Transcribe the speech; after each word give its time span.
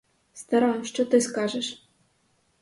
Стара, 0.33 0.83
що 0.83 1.05
ти 1.05 1.21
скажеш? 1.21 1.87